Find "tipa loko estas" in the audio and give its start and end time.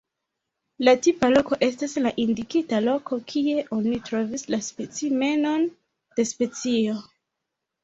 1.07-1.93